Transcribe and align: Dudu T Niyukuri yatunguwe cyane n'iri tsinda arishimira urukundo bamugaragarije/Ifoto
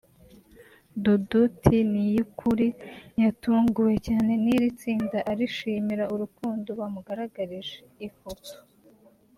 Dudu 1.03 1.41
T 1.61 1.63
Niyukuri 1.91 2.67
yatunguwe 3.21 3.93
cyane 4.07 4.31
n'iri 4.43 4.67
tsinda 4.79 5.17
arishimira 5.31 6.03
urukundo 6.13 6.69
bamugaragarije/Ifoto 6.79 8.53